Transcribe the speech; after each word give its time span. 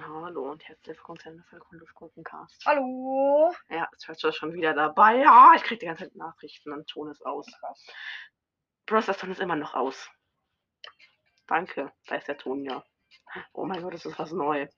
Hallo 0.00 0.50
und 0.50 0.66
herzlich 0.68 0.96
willkommen 0.96 1.18
zu 1.18 1.58
von 1.68 1.78
Luftgruppencast. 1.78 2.64
Hallo. 2.66 3.54
Ja, 3.68 3.88
jetzt 3.92 4.08
hört 4.08 4.34
schon 4.34 4.52
wieder 4.52 4.74
dabei. 4.74 5.16
Ja, 5.16 5.52
ich 5.56 5.62
krieg 5.62 5.80
die 5.80 5.86
ganze 5.86 6.04
Zeit 6.04 6.16
Nachrichten 6.16 6.72
und 6.72 6.86
Ton 6.88 7.10
ist 7.10 7.24
aus. 7.24 7.46
Bros, 8.86 9.06
das 9.06 9.18
Ton 9.18 9.30
ist 9.30 9.40
immer 9.40 9.56
noch 9.56 9.74
aus. 9.74 10.10
Danke, 11.46 11.92
da 12.06 12.16
ist 12.16 12.28
der 12.28 12.38
Ton 12.38 12.64
ja. 12.64 12.84
Oh 13.52 13.64
mein 13.64 13.82
Gott, 13.82 13.94
das 13.94 14.04
ist 14.04 14.18
was 14.18 14.32
neu. 14.32 14.68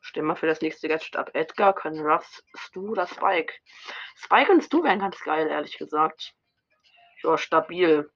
Stimme 0.00 0.36
für 0.36 0.46
das 0.46 0.60
nächste 0.60 0.88
Gadget 0.88 1.16
ab. 1.16 1.30
Edgar, 1.34 1.74
können 1.74 2.06
Ruffs, 2.06 2.42
Stu 2.54 2.90
oder 2.90 3.06
Spike. 3.06 3.52
Spike 4.16 4.52
und 4.52 4.62
Stu 4.62 4.82
wären 4.82 5.00
ganz 5.00 5.20
geil, 5.20 5.48
ehrlich 5.48 5.76
gesagt. 5.76 6.34
Ja, 7.22 7.36
stabil. 7.36 8.10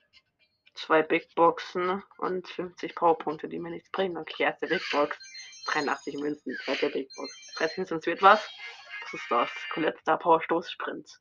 Zwei 0.74 1.02
Big 1.02 1.34
Boxen 1.34 2.02
und 2.18 2.48
50 2.48 2.94
Powerpunkte, 2.94 3.48
die 3.48 3.58
mir 3.58 3.70
nichts 3.70 3.90
bringen. 3.90 4.16
Okay, 4.16 4.44
erste 4.44 4.66
Big 4.66 4.82
Box. 4.90 5.18
83 5.66 6.14
Münzen, 6.18 6.56
zweite 6.64 6.88
Big 6.90 7.08
Box. 7.14 7.54
13 7.56 7.82
Münzen, 7.82 7.98
es 7.98 8.06
wird 8.06 8.22
was? 8.22 8.50
Was 9.02 9.14
ist 9.14 9.30
das? 9.30 9.50
Colette 9.72 9.98
Star 10.00 10.18
Power 10.18 10.42
Stoßsprint. 10.42 11.20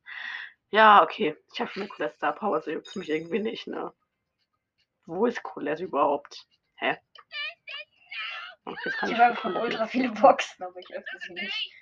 Ja, 0.69 1.03
okay. 1.03 1.35
Ich 1.53 1.59
habe 1.59 1.69
schon 1.69 1.83
eine 1.83 1.89
Colette 1.89 2.15
Star 2.15 2.33
Power, 2.33 2.61
so 2.61 2.71
juckt 2.71 2.95
mich 2.95 3.09
irgendwie 3.09 3.39
nicht, 3.39 3.67
ne? 3.67 3.93
Wo 5.05 5.25
ist 5.25 5.43
Colette 5.43 5.83
überhaupt? 5.83 6.47
Hä? 6.75 6.97
Okay, 8.63 8.77
jetzt 8.85 8.97
kann 8.97 9.11
Ich 9.11 9.17
habe 9.17 9.35
Colette 9.35 9.61
ultra 9.61 9.87
viele. 9.87 10.09
Boxen, 10.11 10.63
aber 10.63 10.79
ich 10.79 10.89
öffne 10.91 11.19
sie 11.19 11.33
nicht. 11.33 11.73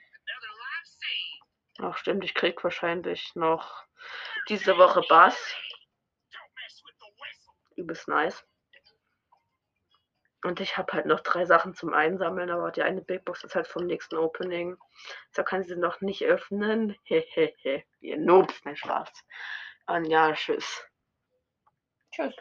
Ach 1.82 1.98
stimmt, 1.98 2.26
ich 2.26 2.34
krieg 2.34 2.62
wahrscheinlich 2.64 3.36
noch 3.36 3.84
diese 4.50 4.78
Woche 4.78 5.02
Bass. 5.08 5.38
Übelst 7.80 8.08
nice. 8.08 8.46
Und 10.44 10.62
ich 10.62 10.78
habe 10.78 10.94
halt 10.94 11.06
noch 11.06 11.20
drei 11.20 11.46
Sachen 11.46 11.74
zum 11.74 11.94
Einsammeln, 11.94 12.50
aber 12.50 12.72
die 12.72 12.82
eine 12.82 13.02
Big 13.02 13.26
Box 13.26 13.44
ist 13.44 13.56
halt 13.56 13.68
vom 13.68 13.86
nächsten 13.86 14.16
Opening. 14.16 14.78
So 15.32 15.44
kann 15.44 15.64
sie 15.64 15.76
noch 15.76 16.00
nicht 16.00 16.24
öffnen. 16.24 16.96
Hehehe. 17.04 17.84
Ihr 18.00 18.18
Noobs, 18.18 18.62
nein 18.64 18.78
Spaß. 18.78 19.12
Und 19.88 20.06
ja, 20.06 20.32
tschüss. 20.34 20.86
Tschüss. 22.12 22.36